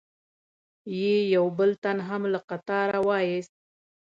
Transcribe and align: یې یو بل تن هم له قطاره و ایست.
یې 0.99 1.15
یو 1.35 1.45
بل 1.57 1.71
تن 1.83 1.97
هم 2.07 2.21
له 2.33 2.39
قطاره 2.49 2.99
و 3.07 3.09
ایست. 3.25 3.53